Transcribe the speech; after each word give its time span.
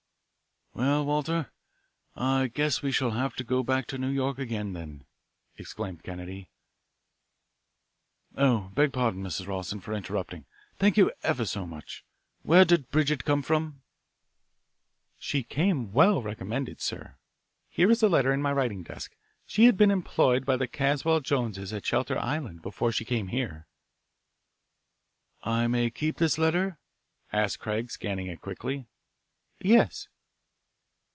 "Well, 0.73 1.05
Walter, 1.05 1.51
I 2.15 2.47
guess 2.47 2.81
we 2.81 2.93
shall 2.93 3.11
have 3.11 3.35
to 3.35 3.43
go 3.43 3.61
back 3.61 3.87
to 3.87 3.97
New 3.97 4.09
York 4.09 4.39
again, 4.39 4.71
then," 4.71 5.03
exclaimed 5.57 6.01
Kennedy. 6.01 6.49
"Oh, 8.37 8.67
I 8.67 8.73
beg 8.73 8.93
pardon, 8.93 9.21
Mrs. 9.21 9.47
Rawson, 9.47 9.81
for 9.81 9.93
interrupting. 9.93 10.45
Thank 10.79 10.95
you 10.95 11.11
ever 11.23 11.43
so 11.43 11.67
much. 11.67 12.05
Where 12.43 12.63
did 12.63 12.89
Bridget 12.89 13.25
come 13.25 13.41
from?" 13.43 13.81
"She 15.19 15.43
came 15.43 15.91
well 15.91 16.21
recommended, 16.21 16.79
sir. 16.79 17.15
Here 17.69 17.91
is 17.91 17.99
the 17.99 18.09
letter 18.09 18.33
in 18.33 18.41
my 18.41 18.53
writing 18.53 18.81
desk. 18.81 19.13
She 19.45 19.65
had 19.65 19.75
been 19.75 19.91
employed 19.91 20.45
by 20.45 20.55
the 20.55 20.69
Caswell 20.69 21.19
Joneses 21.19 21.73
at 21.73 21.85
Shelter 21.85 22.17
Island 22.17 22.61
before 22.61 22.93
she 22.93 23.03
came 23.03 23.27
here." 23.27 23.67
"I 25.43 25.67
may 25.67 25.89
keep 25.89 26.15
this 26.15 26.37
letter" 26.37 26.79
asked 27.33 27.59
Craig, 27.59 27.91
scanning 27.91 28.27
it 28.27 28.39
quickly. 28.39 28.87
"Yes." 29.59 30.07